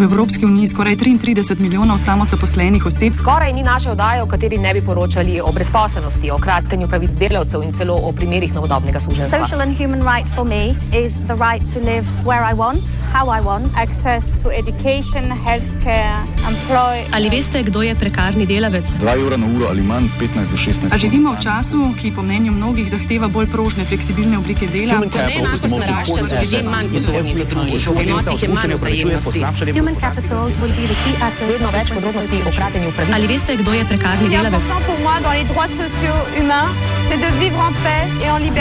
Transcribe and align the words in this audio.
V 0.00 0.02
Evropski 0.02 0.44
uniji 0.44 0.68
skoraj 0.68 0.96
33 0.96 1.60
milijonov 1.60 1.98
samozaposlenih 1.98 2.86
oseb. 2.86 3.12
Skoraj 3.14 3.52
ni 3.52 3.62
naše 3.62 3.90
oddaje, 3.90 4.22
v 4.24 4.28
kateri 4.28 4.58
ne 4.58 4.72
bi 4.74 4.80
poročali 4.80 5.40
o 5.44 5.52
brezposelnosti, 5.52 6.30
o 6.30 6.38
kratenju 6.38 6.88
pravic 6.88 7.18
delavcev 7.20 7.62
in 7.62 7.72
celo 7.72 7.94
o 7.94 8.12
primerih 8.12 8.54
novodobnega 8.54 9.00
suženstva. 9.00 9.44
Social 9.44 9.60
and 9.60 9.76
human 9.76 10.00
right 10.00 10.24
for 10.34 10.44
me 10.44 10.72
is 11.04 11.20
the 11.28 11.36
right 11.36 11.60
to 11.74 11.84
live 11.84 12.08
where 12.24 12.40
I 12.40 12.56
want, 12.56 12.80
how 13.12 13.28
I 13.28 13.44
want, 13.44 13.68
access 13.76 14.38
to 14.38 14.48
education, 14.48 15.36
healthcare, 15.44 16.24
employ. 16.48 17.04
Ali 17.12 17.28
veste, 17.28 17.62
kdo 17.62 17.82
je 17.82 17.94
prekarni 17.94 18.46
delavec? 18.46 18.88
2 19.04 19.20
evra 19.20 19.36
na 19.36 19.46
uro 19.56 19.68
ali 19.68 19.82
manj, 19.82 20.08
15 20.16 20.50
do 20.50 20.56
16. 20.56 20.94
A 20.94 20.98
živimo 20.98 21.36
v 21.36 21.44
času, 21.44 21.92
ki 22.00 22.14
po 22.16 22.22
mnenju 22.22 22.52
mnogih 22.52 22.88
zahteva 22.88 23.28
bolj 23.28 23.50
prožne, 23.52 23.84
fleksibilne 23.84 24.38
oblike 24.38 24.64
dela. 24.66 24.96
Neenakost 24.96 25.76
narašča, 25.76 26.24
so 26.24 26.40
ljudje 26.40 26.62
manj 26.62 26.88
pozorni 26.88 27.34
do 27.36 27.44
drugih, 27.44 27.88
v 27.88 27.98
odnosih 28.00 28.42
je 28.42 28.48
manj 28.48 28.74
vzajemnosti. 28.80 29.44
Human 29.90 30.14
capital 30.14 30.44
will 30.62 30.76
be 30.76 30.86
the 30.86 30.94
key 31.02 31.14
asset. 31.18 31.48
Vedno 31.50 31.70
več 31.74 31.90
podrobnosti 31.90 32.38
o 32.46 32.50
kratenju 32.54 32.92
pravic. 32.94 33.14
Ali 33.14 33.26
veste, 33.26 33.56
kdo 33.58 33.72
je 33.74 33.84
prekarni 33.88 34.28
delavec? 34.30 34.62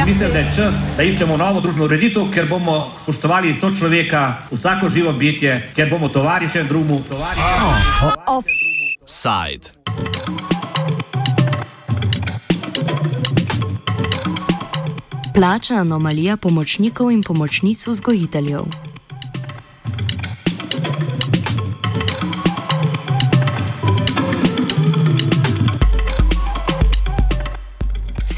Mislim, 0.06 0.32
da 0.32 0.40
je 0.40 0.54
čas, 0.56 0.76
da 0.98 1.04
iščemo 1.04 1.38
novo 1.38 1.62
družbeno 1.62 1.86
ureditev, 1.86 2.32
ker 2.34 2.50
bomo 2.50 2.80
spoštovali 3.04 3.54
sočloveka, 3.54 4.24
vsako 4.50 4.90
živo 4.90 5.14
bitje, 5.14 5.62
ker 5.76 5.90
bomo 5.94 6.10
tovariše 6.10 6.64
drugemu, 6.64 7.02
tovariše. 7.10 7.46
Side. 9.06 9.70
Plačna 15.36 15.82
anomalija 15.86 16.38
pomočnikov 16.38 17.12
in 17.12 17.24
pomočnic 17.24 17.88
vzgojiteljev. 17.88 18.89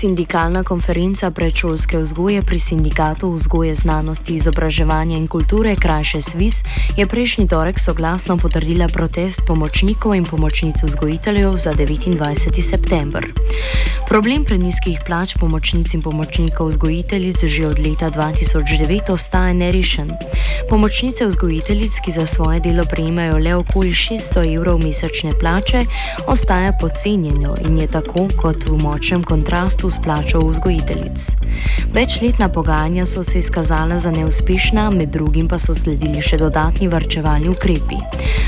Sindikalna 0.01 0.63
konferenca 0.65 1.29
predšolske 1.29 2.01
vzgoje 2.01 2.41
pri 2.41 2.57
Sindikatu 2.59 3.29
vzgoje 3.37 3.75
znanosti, 3.75 4.33
izobraževanja 4.33 5.13
in 5.17 5.27
kulture, 5.29 5.75
krajše 5.77 6.21
SVIS, 6.21 6.63
je 6.97 7.05
prejšnji 7.05 7.45
torek 7.47 7.77
soglasno 7.77 8.33
potrdila 8.37 8.87
protest 8.89 9.45
pomočnikov 9.45 10.17
in 10.17 10.25
pomočnic 10.25 10.81
vzgojiteljev 10.83 11.53
za 11.53 11.73
29. 11.77 12.17
september. 12.61 13.29
Problem 14.09 14.41
preniskih 14.43 14.97
plač 15.05 15.37
pomočnic 15.37 15.93
in 15.93 16.01
pomočnikov 16.01 16.73
vzgojiteljic 16.73 17.45
že 17.45 17.67
od 17.67 17.77
leta 17.79 18.09
2009 18.09 19.13
ostaja 19.13 19.53
nerešen. 19.53 20.09
Pomočnice 20.69 21.29
vzgojiteljic, 21.29 22.01
ki 22.05 22.11
za 22.11 22.25
svoje 22.25 22.59
delo 22.59 22.83
prejemajo 22.89 23.37
le 23.37 23.55
okoli 23.55 23.93
600 23.93 24.55
evrov 24.55 24.81
mesečne 24.81 25.37
plače, 25.39 25.85
ostaja 26.27 26.73
podcenjeno 26.73 27.55
in 27.69 27.77
je 27.77 27.87
tako 27.87 28.27
kot 28.41 28.65
v 28.65 28.81
močnem 28.81 29.23
kontrastu 29.23 29.90
s 29.91 29.99
plačo 30.03 30.39
vzgojiteljic. 30.39 31.27
Večletna 31.93 32.49
pogajanja 32.49 33.05
so 33.05 33.23
se 33.23 33.37
izkazala 33.37 33.97
za 33.97 34.11
neuspešna, 34.11 34.89
med 34.89 35.09
drugim 35.09 35.47
pa 35.47 35.59
so 35.59 35.73
sledili 35.73 36.21
še 36.21 36.37
dodatni 36.37 36.87
varčevalni 36.87 37.49
ukrepi. 37.49 37.99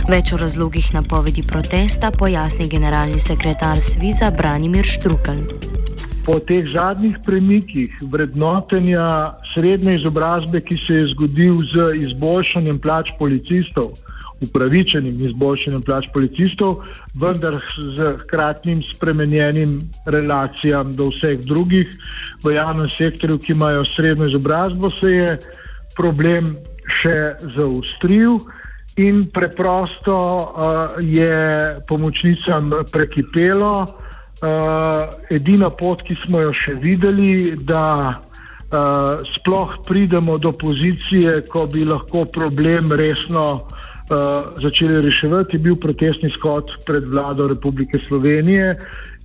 Več 0.10 0.34
o 0.34 0.38
razlogih 0.38 0.94
napovedi 0.94 1.44
protesta 1.44 2.12
pojasni 2.12 2.68
generalni 2.68 3.20
sekretar 3.20 3.82
Sviza 3.82 4.32
Branimir 4.32 4.86
Štrukelj. 4.86 5.93
Po 6.26 6.40
teh 6.40 6.64
zadnjih 6.74 7.18
premikih 7.26 7.92
vrednotenja 8.12 9.36
srednje 9.54 9.96
izobrazbe, 9.96 10.62
ki 10.62 10.78
se 10.88 10.94
je 10.94 11.08
zgodil 11.12 11.60
z 11.74 11.90
izboljšanjem 12.08 12.80
plač 12.80 13.12
policistov, 13.20 13.94
upravičenim 14.44 15.20
izboljšanjem 15.28 15.84
plač 15.84 16.08
policistov, 16.14 16.84
vendar 17.20 17.60
z 17.96 18.14
hkratnim 18.24 18.84
spremenjenim 18.94 19.80
relacijam 20.06 20.96
do 20.96 21.10
vseh 21.12 21.44
drugih 21.44 21.92
v 22.44 22.56
javnem 22.56 22.90
sektorju, 22.98 23.40
ki 23.40 23.56
imajo 23.56 23.86
srednjo 23.96 24.32
izobrazbo, 24.32 24.92
se 25.00 25.12
je 25.12 25.32
problem 25.96 26.56
še 27.02 27.18
zaostril. 27.56 28.40
In 29.02 29.26
preprosto 29.34 30.14
uh, 30.14 31.02
je 31.02 31.36
pomočnicam 31.90 32.70
prekipelo, 32.94 33.74
Uh, 33.84 34.03
edina 35.30 35.70
pot, 35.70 36.02
ki 36.04 36.18
smo 36.26 36.42
jo 36.44 36.52
še 36.54 36.76
videli, 36.84 37.56
da 37.56 38.20
uh, 38.74 39.24
sploh 39.36 39.78
pridemo 39.88 40.38
do 40.38 40.52
pozicije, 40.52 41.42
ko 41.54 41.66
bi 41.72 41.86
lahko 41.88 42.26
problem 42.26 42.92
resno 42.92 43.46
uh, 43.64 44.60
začeli 44.64 45.02
reševati, 45.06 45.58
je 45.58 45.64
bil 45.70 45.80
protestni 45.80 46.32
shod 46.36 46.72
pred 46.88 47.08
vlado 47.08 47.48
Republike 47.48 48.00
Slovenije. 48.08 48.76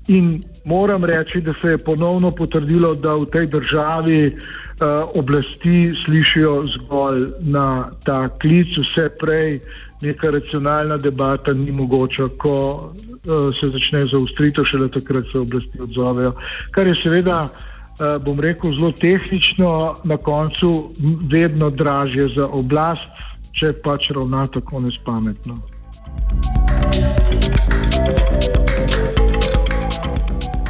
In 0.08 0.38
moram 0.64 1.04
reči, 1.04 1.40
da 1.44 1.52
se 1.60 1.74
je 1.74 1.78
ponovno 1.78 2.30
potrdilo, 2.30 2.94
da 2.94 3.18
v 3.18 3.26
tej 3.34 3.46
državi 3.52 4.20
uh, 4.30 5.10
oblasti 5.14 5.92
slišijo 6.04 6.64
zgolj 6.76 7.26
na 7.40 7.90
ta 8.04 8.28
klic, 8.40 8.72
vse 8.78 9.10
prej 9.20 9.60
neka 10.02 10.30
racionalna 10.30 10.96
debata 10.96 11.52
ni 11.52 11.72
mogoča, 11.72 12.28
ko 12.38 12.54
uh, 12.92 13.54
se 13.60 13.70
začne 13.74 14.06
zaostritev, 14.06 14.64
šele 14.64 14.90
takrat 14.90 15.24
se 15.32 15.38
oblasti 15.38 15.80
odzovejo. 15.80 16.32
Kar 16.70 16.86
je 16.86 16.94
seveda, 17.02 17.40
uh, 17.48 18.22
bom 18.24 18.40
rekel, 18.40 18.74
zelo 18.74 18.92
tehnično, 18.92 19.96
na 20.04 20.16
koncu 20.16 20.90
vedno 21.30 21.70
dražje 21.70 22.28
za 22.36 22.46
oblast, 22.46 23.26
če 23.58 23.72
pač 23.82 24.10
ravna 24.14 24.46
tako 24.46 24.80
nespametno. 24.86 25.58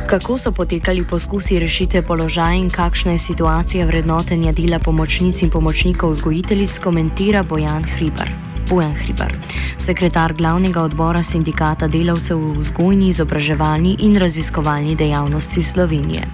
Kako 0.09 0.39
so 0.41 0.53
potekali 0.57 1.05
poskusi 1.05 1.59
rešitve 1.61 2.01
položaja 2.03 2.55
in 2.57 2.71
kakšna 2.71 3.13
je 3.13 3.19
situacija 3.19 3.87
vrednotenja 3.87 4.53
dela 4.57 4.79
pomočnic 4.79 5.43
in 5.43 5.51
pomočnikov 5.51 6.17
vzgojiteljic, 6.17 6.79
komentira 6.79 7.43
Bojan 7.43 7.85
Hribar. 7.85 8.33
Bojan 8.69 8.93
Hribar, 8.93 9.33
sekretar 9.81 10.35
glavnega 10.37 10.83
odbora 10.85 11.23
sindikata 11.25 11.87
delavcev 11.89 12.37
v 12.37 12.59
vzgojni, 12.61 13.07
izobraževalni 13.09 13.95
in 14.05 14.19
raziskovalni 14.21 14.93
dejavnosti 14.93 15.63
Slovenije. 15.65 16.27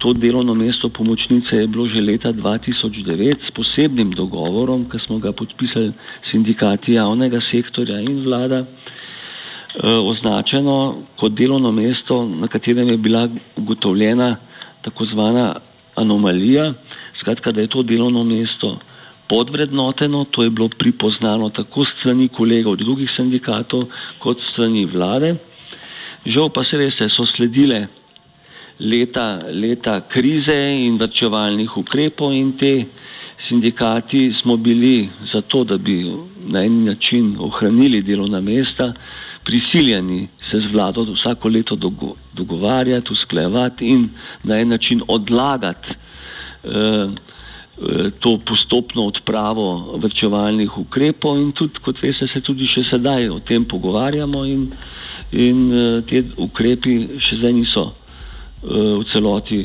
To 0.00 0.14
delovno 0.16 0.54
mesto 0.56 0.88
pomočnice 0.88 1.60
je 1.60 1.66
bilo 1.68 1.84
že 1.92 2.00
leta 2.00 2.32
2009 2.32 3.44
s 3.44 3.52
posebnim 3.52 4.14
dogovorom, 4.16 4.88
ki 4.88 5.02
smo 5.04 5.18
ga 5.20 5.34
podpisali 5.36 5.92
sindikati 6.30 6.96
javnega 6.96 7.44
sektorja 7.50 8.00
in 8.00 8.24
vlada, 8.24 8.64
eh, 8.64 10.00
označeno 10.00 11.04
kot 11.20 11.36
delovno 11.36 11.76
mesto, 11.76 12.24
na 12.24 12.48
katerem 12.48 12.88
je 12.88 12.96
bila 12.96 13.28
ugotovljena 13.56 14.36
tako 14.80 15.04
zvana 15.12 15.54
anomalija, 15.94 16.72
skratka, 17.20 17.52
da 17.52 17.60
je 17.60 17.68
to 17.68 17.82
delovno 17.82 18.24
mesto 18.24 18.78
podvrednoteno, 19.28 20.24
to 20.30 20.42
je 20.42 20.50
bilo 20.50 20.68
pripoznano 20.68 21.50
tako 21.50 21.84
strani 21.84 22.28
kolegov 22.28 22.76
drugih 22.76 23.10
sindikatov 23.10 23.88
kot 24.18 24.38
strani 24.52 24.84
vlade. 24.84 25.34
Žal 26.26 26.50
pa 26.50 26.64
se 26.64 26.76
veste, 26.76 27.08
so 27.08 27.26
sledile 27.26 27.86
leta, 28.78 29.46
leta 29.52 30.00
krize 30.08 30.56
in 30.82 30.98
vrčevalnih 30.98 31.76
ukrepov 31.76 32.34
in 32.34 32.52
te 32.58 32.84
sindikati 33.48 34.32
smo 34.42 34.56
bili 34.56 35.08
za 35.32 35.40
to, 35.40 35.64
da 35.64 35.76
bi 35.76 36.02
na 36.44 36.64
en 36.64 36.84
način 36.84 37.36
ohranili 37.38 38.02
delovna 38.02 38.40
mesta, 38.40 38.92
prisiljeni 39.44 40.28
se 40.50 40.60
z 40.60 40.72
vlado 40.72 41.02
vsako 41.02 41.48
leto 41.48 41.76
dogo 41.76 42.14
dogovarjati, 42.34 43.12
usklajevati 43.12 43.86
in 43.86 44.08
na 44.42 44.58
en 44.58 44.68
način 44.68 45.02
odlagati 45.08 45.88
eh, 46.64 47.06
to 48.20 48.38
postopno 48.38 49.04
odpravo 49.06 49.98
vrčevalnih 50.00 50.78
ukrepov 50.78 51.36
in 51.36 51.52
tudi, 51.52 51.80
kot 51.84 52.00
veste, 52.02 52.28
se 52.32 52.40
tudi 52.40 52.64
še 52.64 52.86
sedaj 52.90 53.28
o 53.28 53.40
tem 53.44 53.66
pogovarjamo 53.68 54.44
in, 54.48 54.62
in 55.32 55.66
te 56.08 56.22
ukrepi 56.40 57.20
še 57.20 57.36
zdaj 57.42 57.52
niso 57.52 57.84
v 58.62 59.04
celoti 59.12 59.60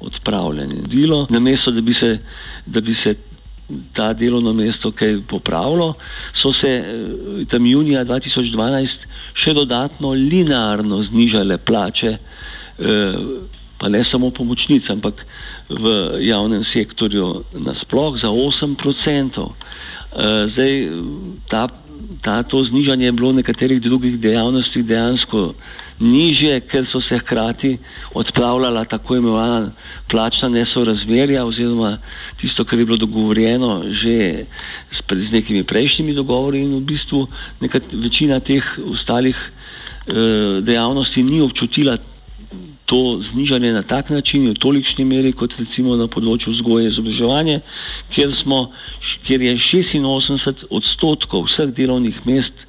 odpravljeni. 0.00 0.84
Dilo, 0.86 1.26
namesto 1.30 1.74
da 1.74 1.82
bi 1.82 1.94
se, 1.94 2.18
da 2.66 2.80
bi 2.80 2.94
se 3.02 3.16
ta 3.92 4.12
delovno 4.14 4.52
mesto 4.52 4.92
kaj 4.94 5.20
popravilo, 5.28 5.94
so 6.34 6.52
se 6.54 6.70
tam 7.50 7.66
junija 7.66 8.04
2012 8.04 9.06
še 9.36 9.54
dodatno 9.54 10.12
linearno 10.14 11.02
znižale 11.10 11.58
plače, 11.58 12.14
pa 13.76 13.88
ne 13.88 14.04
samo 14.10 14.30
pomočnic, 14.30 14.86
ampak 14.90 15.24
v 15.68 15.86
javnem 16.26 16.64
sektorju 16.74 17.44
nasploh 17.54 18.14
za 18.22 18.30
8%. 18.30 19.50
Zdaj, 20.52 20.72
ta, 21.50 21.68
ta, 22.22 22.42
to 22.42 22.64
znižanje 22.64 23.04
je 23.04 23.12
bilo 23.12 23.30
v 23.34 23.42
nekaterih 23.42 23.80
drugih 23.82 24.20
dejavnostih 24.20 24.84
dejansko 24.86 25.52
nižje, 26.00 26.60
ker 26.68 26.86
so 26.92 27.00
se 27.00 27.18
hkrati 27.18 27.78
odpravljala 28.14 28.84
tako 28.84 29.16
imenovana 29.16 29.70
plačna 30.10 30.48
nesorazmerja 30.48 31.44
oziroma 31.44 31.98
tisto, 32.40 32.64
kar 32.64 32.78
je 32.78 32.84
bilo 32.84 32.96
dogovorjeno 32.96 33.84
že 33.90 34.44
s, 34.92 34.98
z 35.08 35.32
nekimi 35.32 35.64
prejšnjimi 35.64 36.14
dogovori 36.14 36.60
in 36.60 36.76
v 36.76 36.84
bistvu 36.84 37.26
nekat, 37.60 37.82
večina 37.92 38.40
teh 38.40 38.64
ostalih 38.92 39.36
eh, 39.36 40.60
dejavnosti 40.62 41.22
ni 41.22 41.40
občutila 41.40 41.96
to 42.86 43.20
znižanje 43.32 43.72
na 43.72 43.82
tak 43.82 44.10
način, 44.10 44.50
v 44.50 44.54
tolikšni 44.54 45.04
meri, 45.04 45.32
kot 45.32 45.54
recimo 45.58 45.96
na 45.96 46.06
področju 46.06 46.54
vzgoje 46.54 46.86
in 46.86 46.94
izobraževanja, 46.94 47.60
kjer, 48.14 48.32
kjer 49.26 49.44
je 49.48 49.54
86 49.56 50.66
odstotkov 50.70 51.48
vseh 51.50 51.74
delovnih 51.74 52.22
mest 52.26 52.66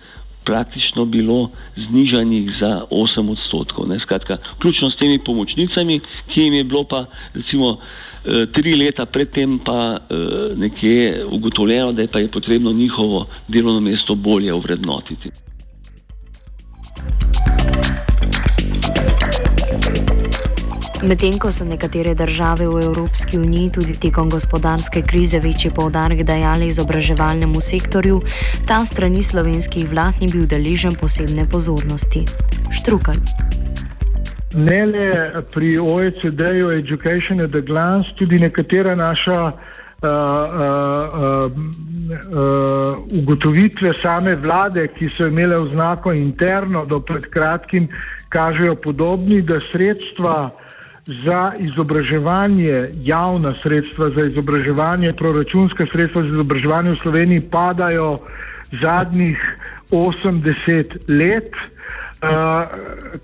praktično 0.48 1.06
bilo 1.06 1.50
znižanih 1.75 2.51
za 2.62 2.72
8 2.92 3.31
odstotkov. 3.31 3.88
Ne, 3.88 4.00
skratka, 4.00 4.38
vključno 4.56 4.89
s 4.89 4.95
temi 4.95 5.19
pomočnicami, 5.19 6.00
ki 6.31 6.42
jim 6.42 6.54
je 6.54 6.63
bilo 6.63 6.83
pa 6.83 7.04
recimo 7.33 7.78
eh, 7.78 8.45
tri 8.56 8.75
leta 8.75 9.06
predtem 9.06 9.60
pa 9.60 9.98
eh, 9.98 10.16
nekje 10.56 11.25
ugotovljeno, 11.31 11.92
da 11.92 12.01
je 12.01 12.07
pa 12.07 12.19
je 12.19 12.31
potrebno 12.31 12.72
njihovo 12.72 13.25
delovno 13.48 13.81
mesto 13.81 14.16
bolje 14.16 14.54
ovrednotiti. 14.54 15.47
Medtem 21.07 21.38
ko 21.39 21.48
so 21.51 21.63
nekatere 21.63 22.12
države 22.19 22.65
v 22.68 22.81
Evropski 22.83 23.38
uniji 23.38 23.69
tudi 23.71 23.94
tekom 23.95 24.30
gospodarske 24.30 25.01
krize 25.01 25.39
večji 25.39 25.71
povdarek 25.75 26.24
dajali 26.24 26.68
izobraževalnemu 26.68 27.62
sektorju, 27.62 28.18
ta 28.68 28.86
strani 28.86 29.24
slovenskih 29.24 29.88
vlad 29.89 30.19
ni 30.21 30.27
bil 30.27 30.44
deležen 30.44 30.98
posebne 31.00 31.45
pozornosti. 31.51 32.25
Štrukal. 32.71 33.15
Ne 34.56 34.81
le 34.86 35.07
pri 35.54 35.77
OECD-ju, 35.80 36.75
Education 36.75 37.39
at 37.39 37.56
a 37.56 37.62
Glance, 37.62 38.12
tudi 38.19 38.39
nekatera 38.39 38.95
naša 38.95 39.39
uh, 39.45 39.54
uh, 39.54 40.12
uh, 41.24 41.51
uh, 42.36 43.00
ugotovitve 43.24 43.95
same 44.04 44.36
vlade, 44.36 44.89
ki 45.00 45.07
so 45.15 45.31
imele 45.31 45.56
oznako 45.56 46.12
interno 46.12 46.86
do 46.86 47.00
pred 47.00 47.31
kratkim, 47.31 47.88
kažejo 48.30 48.75
podobni, 48.75 49.42
da 49.42 49.63
sredstva 49.71 50.50
za 51.07 51.54
izobraževanje, 51.59 52.89
javna 53.04 53.54
sredstva 53.63 54.09
za 54.09 54.25
izobraževanje, 54.25 55.13
proračunska 55.13 55.86
sredstva 55.92 56.21
za 56.21 56.27
izobraževanje 56.27 56.92
v 56.92 57.00
Sloveniji 57.01 57.42
padajo 57.42 58.19
zadnjih 58.81 59.39
80 59.92 60.98
let, 61.07 61.51
uh, 61.54 62.30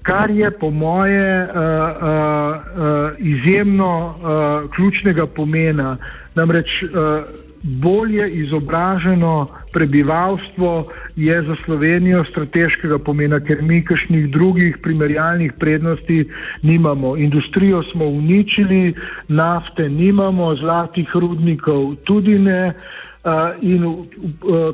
kar 0.04 0.32
je 0.32 0.52
po 0.52 0.70
moje 0.70 1.44
uh, 1.44 1.50
uh, 1.50 3.12
izjemno 3.18 4.16
ključnega 4.76 5.28
pomena. 5.28 5.98
Namreč 6.36 6.84
bolje 7.64 8.30
izobraženo 8.32 9.48
prebivalstvo 9.74 10.86
je 11.16 11.42
za 11.42 11.56
Slovenijo 11.66 12.24
strateškega 12.30 12.98
pomena, 13.00 13.40
ker 13.40 13.62
mi 13.62 13.82
kakšnih 13.86 14.28
drugih 14.32 14.78
primerjalnih 14.84 15.54
prednosti 15.60 16.26
nimamo. 16.62 17.18
Industrijo 17.18 17.84
smo 17.92 18.06
uničili, 18.06 18.94
nafte 19.28 19.90
nimamo, 19.90 20.56
zlatih 20.56 21.10
rudnikov 21.14 21.96
tudi 22.04 22.40
ne. 22.40 22.74
Uh, 23.24 23.32
in 23.62 23.86
uh, 23.86 24.04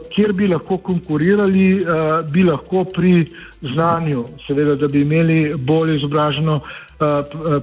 kjer 0.09 0.33
bi 0.33 0.47
lahko 0.47 0.77
konkurirali, 0.77 1.83
uh, 1.85 2.25
bi 2.33 2.41
lahko 2.43 2.81
pri 2.83 3.27
znanju, 3.61 4.25
seveda, 4.47 4.75
da 4.75 4.87
bi 4.87 5.01
imeli 5.01 5.53
bolj 5.57 5.95
izobraženo 5.97 6.55
uh, 6.55 7.07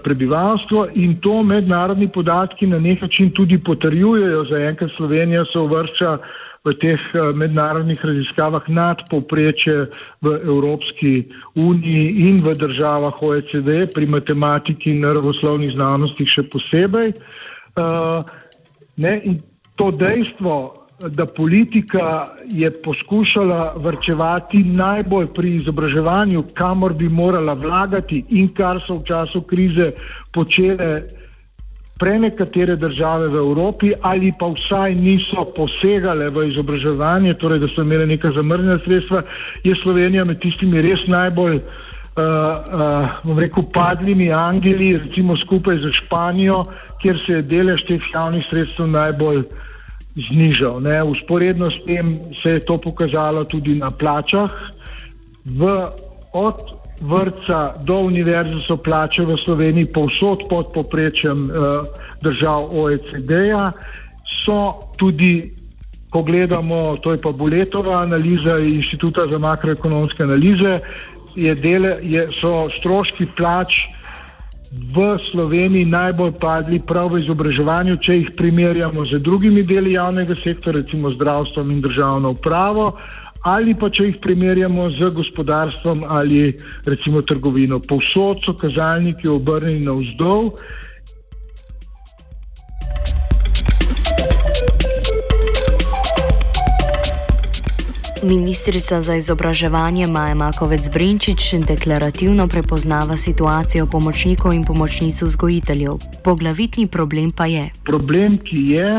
prebivalstvo 0.05 0.87
in 0.95 1.21
to 1.21 1.43
mednarodni 1.43 2.09
podatki 2.13 2.67
na 2.67 2.79
nek 2.79 3.03
način 3.03 3.31
tudi 3.31 3.59
potrjujejo. 3.59 4.45
Za 4.51 4.59
enkrat 4.59 4.91
Slovenija 4.97 5.45
se 5.53 5.59
uvršča 5.59 6.19
v 6.67 6.75
teh 6.83 6.99
eh, 7.15 7.33
mednarodnih 7.33 8.05
raziskavah 8.05 8.65
nad 8.69 8.99
povpreče 9.11 9.87
v 10.21 10.27
Evropski 10.51 11.31
uniji 11.55 12.27
in 12.27 12.43
v 12.43 12.57
državah 12.59 13.23
OECD, 13.23 13.87
pri 13.95 14.07
matematiki 14.11 14.91
in 14.91 15.05
naravoslovnih 15.07 15.77
znanostih 15.79 16.27
še 16.27 16.43
posebej. 16.51 17.15
Uh, 17.77 18.25
ne, 18.97 19.13
in 19.29 19.39
to 19.77 19.93
dejstvo, 19.93 20.86
da 21.01 21.27
politika 21.27 22.27
je 22.45 22.71
poskušala 22.83 23.75
vrčevati 23.77 24.65
najbolj 24.65 25.27
pri 25.27 25.57
izobraževanju, 25.57 26.45
kamor 26.55 26.93
bi 26.93 27.09
morala 27.09 27.53
vlagati 27.53 28.25
in 28.29 28.49
kar 28.49 28.81
so 28.87 28.97
v 28.97 29.05
času 29.05 29.43
krize 29.43 29.91
počele 30.33 31.03
prenekatere 31.99 32.77
države 32.77 33.29
v 33.29 33.37
Evropi 33.37 33.93
ali 34.01 34.33
pa 34.39 34.47
vsaj 34.47 34.95
niso 34.95 35.45
posegale 35.57 36.31
v 36.31 36.49
izobraževanje, 36.49 37.35
torej 37.35 37.59
da 37.59 37.69
so 37.69 37.83
imele 37.83 38.07
neka 38.07 38.33
zamrznjena 38.33 38.79
sredstva, 38.85 39.23
je 39.65 39.75
Slovenija 39.83 40.25
med 40.25 40.41
tistimi 40.41 40.83
res 40.83 41.07
najbolj, 41.09 41.57
uh, 41.57 41.63
uh, 42.17 43.21
bom 43.25 43.39
rekel, 43.39 43.65
padlimi 43.73 44.33
angeli, 44.33 44.97
recimo 44.97 45.37
skupaj 45.37 45.79
z 45.79 45.93
Španijo, 45.93 46.65
kjer 47.01 47.21
se 47.27 47.33
je 47.33 47.43
delež 47.43 47.85
teh 47.89 48.13
javnih 48.13 48.45
sredstev 48.51 48.93
najbolj 48.93 49.45
uh, 49.45 49.65
znižal. 50.17 50.81
Ne. 50.81 51.03
Usporedno 51.03 51.71
s 51.71 51.85
tem 51.85 52.19
se 52.43 52.51
je 52.51 52.61
to 52.61 52.79
pokazalo 52.79 53.45
tudi 53.45 53.75
na 53.75 53.91
plačah. 53.91 54.51
V, 55.45 55.63
od 56.33 56.77
vrca 57.01 57.77
do 57.85 58.09
univerze 58.09 58.65
so 58.67 58.77
plače 58.77 59.25
v 59.25 59.37
Sloveniji 59.45 59.93
povsod 59.93 60.49
pod 60.49 60.73
poprečjem 60.73 61.51
uh, 61.51 61.85
držav 62.25 62.73
OECD-ja. 62.73 63.73
So 64.45 64.89
tudi, 64.97 65.53
ko 66.11 66.23
gledamo, 66.23 66.97
to 67.05 67.13
je 67.13 67.21
pa 67.21 67.31
Buletova 67.31 68.03
analiza 68.03 68.59
Inštituta 68.59 69.29
za 69.31 69.39
makroekonomske 69.39 70.23
analize, 70.23 70.81
je 71.37 71.55
dele, 71.55 71.99
je, 72.01 72.25
so 72.41 72.65
stroški 72.81 73.29
plač 73.37 73.85
v 74.73 75.19
Sloveniji 75.31 75.87
najbolj 75.87 76.33
padli 76.41 76.81
prav 76.83 77.15
v 77.15 77.23
izobraževanju, 77.23 77.97
če 78.03 78.19
jih 78.19 78.31
primerjamo 78.37 79.07
z 79.07 79.21
drugimi 79.23 79.63
deli 79.63 79.95
javnega 79.95 80.35
sektora, 80.43 80.83
recimo 80.83 81.13
zdravstvom 81.15 81.71
in 81.71 81.81
državno 81.81 82.35
upravo, 82.35 82.97
ali 83.47 83.77
pa 83.79 83.91
če 83.91 84.11
jih 84.11 84.19
primerjamo 84.23 84.91
z 84.99 85.11
gospodarstvom 85.15 86.05
ali 86.09 86.51
recimo 86.85 87.23
trgovino. 87.23 87.79
Povsod 87.79 88.43
so 88.43 88.57
kazalniki 88.59 89.29
obrnjeni 89.31 89.87
na 89.87 89.95
Ministrica 98.27 99.01
za 99.01 99.15
izobraževanje 99.15 100.07
Maja 100.07 100.35
Makovec 100.35 100.91
Brinčič 100.95 101.55
deklarativno 101.69 102.47
prepoznava 102.47 103.17
situacijo 103.17 103.87
pomočnikov 103.87 104.53
in 104.53 104.65
pomočnic 104.65 105.23
vzgojiteljev. 105.23 105.93
Poglavitni 106.25 106.87
problem 106.87 107.31
pa 107.31 107.47
je. 107.47 107.69
Problem, 107.85 108.39
ki 108.39 108.57
je, 108.75 108.91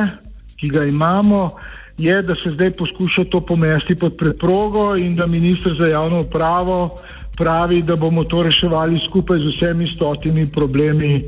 ki 0.59 0.69
ga 0.69 0.83
imamo, 0.83 1.51
je, 1.97 2.21
da 2.21 2.35
se 2.35 2.53
zdaj 2.55 2.71
poskuša 2.79 3.25
to 3.31 3.41
pomesti 3.41 3.95
pod 3.95 4.15
preprogo 4.17 4.95
in 4.95 5.15
da 5.15 5.27
ministr 5.27 5.75
za 5.79 5.87
javno 5.87 6.21
upravo 6.21 6.95
pravi, 7.37 7.81
da 7.81 7.95
bomo 7.95 8.23
to 8.23 8.43
reševali 8.43 8.99
skupaj 9.07 9.39
z 9.39 9.51
vsemi 9.55 9.91
stotimi 9.95 10.47
problemi, 10.51 11.23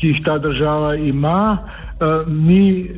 ki 0.00 0.06
jih 0.06 0.18
ta 0.24 0.38
država 0.38 0.96
ima. 0.96 1.58
Uh, 2.00 2.26
mi 2.26 2.90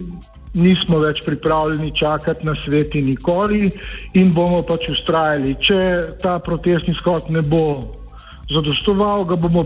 nismo 0.56 0.98
več 1.04 1.20
pripravljeni 1.26 1.92
čakati 1.96 2.46
na 2.46 2.54
sveti 2.64 3.02
nikoli 3.02 3.70
in 4.14 4.32
bomo 4.34 4.62
pač 4.66 4.88
ustrajali. 4.92 5.54
Če 5.60 5.80
ta 6.22 6.38
protestni 6.42 6.96
shod 7.00 7.30
ne 7.30 7.42
bo 7.42 7.92
zadostoval, 8.52 9.26
ga 9.28 9.36
bomo 9.36 9.64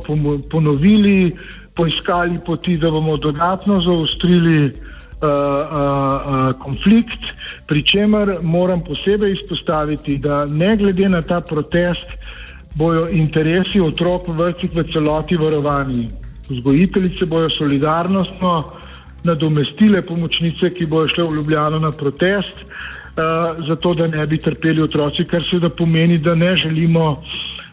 ponovili, 0.51 1.33
poiskali 1.79 2.41
poti, 2.47 2.77
da 2.81 2.91
bomo 2.91 3.17
dodatno 3.17 3.83
zaostrili. 3.87 4.73
Uh, 5.21 5.29
uh, 5.29 5.73
uh, 5.77 6.53
konflikt, 6.57 7.27
pri 7.69 7.83
čemer 7.85 8.39
moram 8.41 8.81
posebej 8.81 9.35
izpostaviti, 9.35 10.15
da 10.17 10.47
ne 10.49 10.71
glede 10.81 11.11
na 11.13 11.21
ta 11.21 11.43
protest, 11.45 12.15
bojo 12.73 13.03
interesi 13.13 13.83
otrok 13.85 14.31
v 14.31 14.39
vrtcih 14.39 14.73
v 14.73 14.87
celoti 14.95 15.37
varovani. 15.37 16.07
Vzgojiteljice 16.49 17.29
bojo 17.29 17.53
solidarnostno 17.59 18.55
uh, 18.65 18.90
nadomestile 19.25 20.03
pomočnice, 20.03 20.71
ki 20.75 20.87
bojo 20.87 21.09
šle 21.09 21.25
v 21.25 21.35
Ljubljano 21.37 21.79
na 21.79 21.91
protest, 21.91 22.63
uh, 22.63 23.67
zato 23.69 23.95
da 23.95 24.07
ne 24.07 24.27
bi 24.27 24.39
trpeli 24.39 24.83
otroci, 24.83 25.25
kar 25.25 25.45
seveda 25.51 25.69
pomeni, 25.69 26.19
da 26.19 26.35
ne 26.35 26.57
želimo 26.57 27.11
uh, 27.11 27.19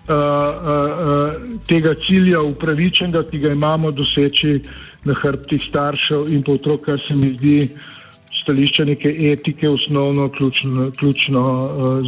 uh, 0.10 1.58
tega 1.68 1.96
cilja 2.08 2.42
upravičenega, 2.42 3.24
ki 3.32 3.40
ga 3.40 3.52
imamo 3.56 3.92
doseči 3.92 4.60
na 5.06 5.14
hrbtih 5.14 5.64
staršev 5.70 6.28
in 6.34 6.44
pa 6.44 6.52
otrok, 6.52 6.86
kar 6.86 7.00
se 7.00 7.16
mi 7.16 7.34
zdi 7.38 7.58
stališča 8.42 8.86
neke 8.86 9.12
etike 9.32 9.70
osnovno, 9.70 10.30
ključno, 10.30 10.92
ključno 11.00 11.44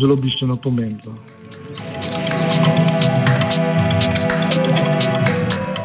zelo 0.01 0.15
bistveno 0.15 0.55
pomembno. 0.55 1.38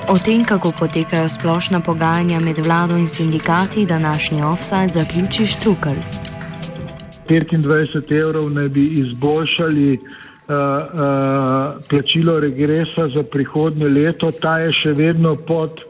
O 0.08 0.18
tem, 0.18 0.44
kako 0.44 0.72
potekajo 0.78 1.28
splošna 1.28 1.80
pogajanja 1.80 2.40
med 2.40 2.58
vlado 2.58 2.96
in 2.96 3.06
sindikati, 3.06 3.86
današnji 3.86 4.42
offside 4.42 4.92
zaključi 4.92 5.46
Štrukel. 5.46 5.94
25 7.28 8.20
evrov 8.20 8.50
ne 8.50 8.68
bi 8.68 8.84
izboljšali 8.84 9.92
uh, 9.92 10.00
uh, 10.48 11.82
plačilo 11.88 12.40
regresa 12.40 13.08
za 13.08 13.22
prihodnje 13.22 13.88
leto, 13.88 14.30
ta 14.30 14.58
je 14.58 14.72
še 14.72 14.92
vedno 14.92 15.36
pod 15.36 15.80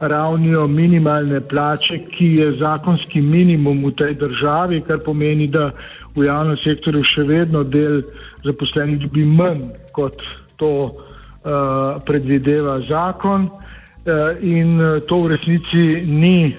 ravnijo 0.00 0.68
minimalne 0.68 1.40
plače, 1.40 1.98
ki 1.98 2.26
je 2.34 2.52
zakonski 2.52 3.20
minimum 3.22 3.86
v 3.86 3.90
tej 3.90 4.14
državi, 4.14 4.84
kar 4.86 5.02
pomeni, 5.02 5.46
da 5.46 5.72
v 6.14 6.28
javnem 6.28 6.56
sektorju 6.62 7.02
še 7.04 7.26
vedno 7.26 7.64
del 7.64 8.02
zaposlenih 8.44 9.02
dobi 9.02 9.24
manj, 9.24 9.66
kot 9.92 10.22
to 10.62 10.70
predvideva 12.06 12.80
zakon. 12.88 13.48
Uh, 13.48 14.36
in 14.40 14.80
to 15.08 15.22
v 15.24 15.36
resnici 15.36 16.04
ni 16.04 16.56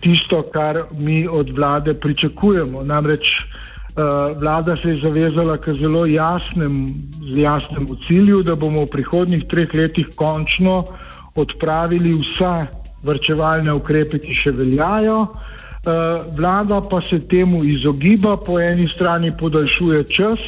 tisto, 0.00 0.42
kar 0.52 0.82
mi 0.96 1.28
od 1.28 1.50
vlade 1.50 1.94
pričakujemo. 1.94 2.82
Namreč 2.84 3.28
vlada 4.40 4.76
se 4.76 4.88
je 4.88 5.00
zavezala 5.02 5.58
k 5.58 5.74
zelo 5.80 6.06
jasnem, 6.06 6.86
jasnemu 7.20 7.96
cilju, 8.06 8.42
da 8.42 8.54
bomo 8.54 8.84
v 8.84 8.90
prihodnjih 8.90 9.44
treh 9.50 9.74
letih 9.74 10.06
končno 10.16 10.84
odpravili 11.34 12.14
vsa 12.14 12.66
vrčevalne 13.02 13.72
ukrepe, 13.72 14.18
ki 14.18 14.34
še 14.34 14.52
veljajo. 14.52 15.26
Vlada 16.36 16.80
pa 16.80 17.00
se 17.08 17.18
temu 17.28 17.64
izogiba, 17.64 18.36
po 18.36 18.60
eni 18.60 18.88
strani 18.94 19.32
podaljšuje 19.36 20.04
čas 20.04 20.38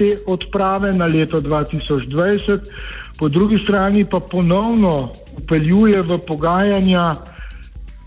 te 0.00 0.14
odprave 0.26 0.94
na 0.96 1.04
leto 1.04 1.40
2020, 1.44 2.72
po 3.18 3.28
drugi 3.28 3.58
strani 3.64 4.04
pa 4.08 4.20
ponovno 4.20 5.12
upeljuje 5.36 6.00
v 6.02 6.18
pogajanja 6.24 7.14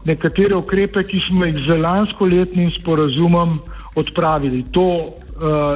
nekatere 0.06 0.56
ukrepe, 0.58 1.04
ki 1.06 1.22
smo 1.28 1.46
jih 1.46 1.60
z 1.68 1.78
lansko 1.78 2.26
letnim 2.26 2.72
sporazumom 2.80 3.60
odpravili. 3.96 4.64
To 4.74 4.88
uh, 4.90 5.14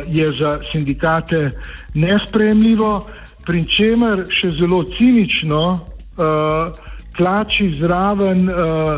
je 0.10 0.32
za 0.40 0.58
sindikate 0.72 1.52
nespremljivo, 1.94 3.06
pri 3.46 3.62
čemer 3.70 4.26
še 4.34 4.52
zelo 4.58 4.82
cinično 4.98 5.62
uh, 5.72 6.74
tlači 7.18 7.70
zraven 7.78 8.50
uh, 8.50 8.98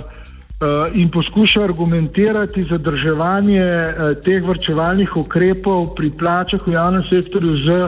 in 0.94 1.12
poskuša 1.12 1.64
argumentirati 1.64 2.66
zadrževanje 2.72 3.64
uh, 3.64 4.18
teh 4.24 4.44
vrčevalnih 4.44 5.16
ukrepov 5.16 5.94
pri 5.96 6.12
plačah 6.12 6.60
v 6.68 6.74
javnem 6.74 7.04
sektorju 7.08 7.54
z 7.64 7.88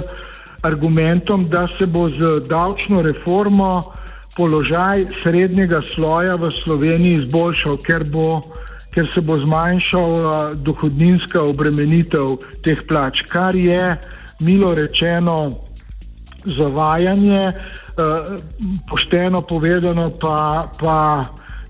argumentom, 0.64 1.46
da 1.46 1.68
se 1.78 1.86
bo 1.86 2.08
z 2.08 2.40
davčno 2.48 3.02
reformo 3.02 3.82
položaj 4.36 5.06
srednjega 5.24 5.82
sloja 5.96 6.36
v 6.36 6.52
Sloveniji 6.64 7.26
izboljšal, 7.26 7.78
ker, 7.84 8.06
bo, 8.08 8.40
ker 8.96 9.10
se 9.14 9.22
bo 9.22 9.36
zmanjšala 9.42 10.54
dohodninska 10.56 11.44
obremenitev 11.44 12.38
teh 12.64 12.80
plač, 12.88 13.26
kar 13.28 13.56
je 13.56 13.98
milo 14.40 14.72
rečeno 14.76 15.60
zavajanje, 16.46 17.52
pošteno 18.90 19.42
povedano 19.42 20.10
pa, 20.22 20.72
pa 20.80 20.98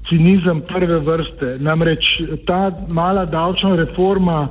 cinizem 0.10 0.62
prve 0.68 1.00
vrste. 1.00 1.58
Namreč 1.60 2.22
ta 2.48 2.72
mala 2.90 3.26
davčna 3.26 3.76
reforma 3.76 4.50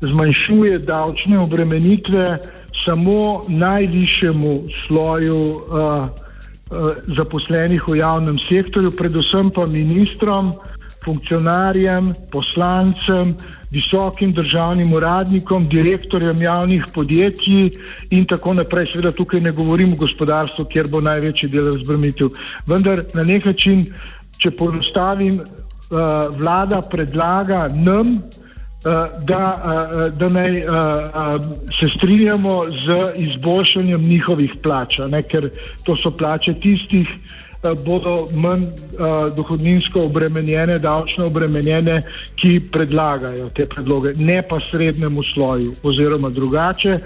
zmanjšuje 0.00 0.78
davčne 0.78 1.38
obremenitve 1.38 2.38
samo 2.84 3.42
najvišjemu 3.48 4.62
sloju 4.86 5.40
uh, 5.40 6.24
Eh, 6.74 6.94
zaposlenih 7.16 7.84
v 7.86 8.00
javnem 8.00 8.38
sektorju, 8.40 8.90
predvsem 8.96 9.50
pa 9.52 9.66
ministrom, 9.68 10.56
funkcionarjem, 11.04 12.16
poslancem, 12.32 13.36
visokim 13.68 14.32
državnim 14.32 14.88
uradnikom, 14.96 15.68
direktorjem 15.68 16.40
javnih 16.42 16.88
podjetij 16.94 17.68
in 18.10 18.24
tako 18.24 18.56
naprej. 18.56 18.90
Seveda 18.90 19.12
tukaj 19.12 19.44
ne 19.44 19.52
govorim 19.52 19.92
o 19.92 20.00
gospodarstvu, 20.00 20.64
kjer 20.72 20.88
bo 20.88 21.04
največji 21.04 21.52
del 21.52 21.68
razbremenitev. 21.74 22.32
Vendar 22.66 23.04
na 23.14 23.22
nek 23.28 23.44
način, 23.44 23.84
če 24.38 24.50
poenostavim, 24.58 25.40
eh, 25.40 25.94
vlada 26.38 26.80
predlaga 26.90 27.68
nam, 27.74 28.18
Eh, 28.84 29.04
da, 29.24 29.44
eh, 29.64 30.10
da 30.10 30.28
naj 30.28 30.62
se 31.80 31.88
strinjamo 31.96 32.64
z 32.70 32.96
izboljšanjem 33.16 34.02
njihovih 34.02 34.50
plač, 34.62 34.98
ne, 35.08 35.22
ker 35.22 35.48
to 35.84 35.96
so 35.96 36.10
plače 36.10 36.54
tistih, 36.60 37.08
bodo 37.80 38.26
manj 38.36 38.66
dohodninsko 39.36 40.02
obremenjene, 40.04 40.76
davčno 40.78 41.30
obremenjene, 41.30 41.94
ki 42.36 42.58
predlagajo 42.72 43.48
te 43.56 43.64
predloge, 43.66 44.12
ne 44.20 44.42
pa 44.48 44.58
srednjemu 44.66 45.24
sloju 45.32 45.72
oziroma 45.82 46.28
drugače. 46.28 46.98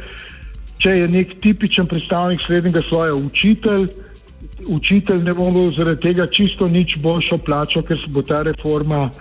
Če 0.83 0.97
je 0.97 1.09
nek 1.09 1.37
tipičen 1.45 1.87
predstavnik 1.87 2.43
srednjega 2.47 2.83
sloja 2.89 3.15
učitelj, 3.15 3.87
učitelj 4.67 5.23
ne 5.23 5.35
bo 5.35 5.51
zaradi 5.77 6.01
tega 6.01 6.27
čisto 6.27 6.69
nič 6.69 6.97
boljšo 7.03 7.39
plačo, 7.39 7.83
ker 7.83 7.99
se 7.99 8.11
bo 8.11 8.23
ta 8.23 8.43
reforma 8.43 9.11
uh, 9.11 9.13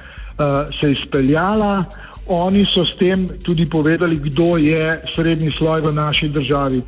se 0.79 0.91
izpeljala. 0.91 1.83
Oni 2.27 2.65
so 2.65 2.85
s 2.85 2.97
tem 2.97 3.27
tudi 3.43 3.65
povedali, 3.65 4.19
kdo 4.19 4.57
je 4.57 5.01
srednji 5.15 5.51
sloj 5.57 5.81
v 5.81 5.93
naši 5.93 6.29
državi. 6.29 6.81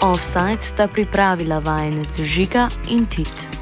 Offside 0.00 0.60
sta 0.60 0.88
pripravila 0.88 1.58
vajenec 1.58 2.20
Žiga 2.20 2.68
in 2.88 3.06
Tit. 3.06 3.48